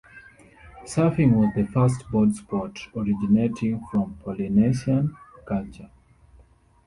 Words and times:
Surfing 0.83 1.31
was 1.33 1.53
the 1.53 1.63
first 1.67 2.07
boardsport, 2.07 2.87
originating 2.97 3.85
from 3.91 4.17
Polynesian 4.25 5.15
culture. 5.45 5.91